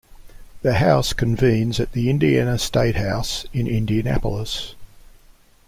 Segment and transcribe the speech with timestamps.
[0.63, 4.73] The House convenes at the Indiana Statehouse in Indianapolis.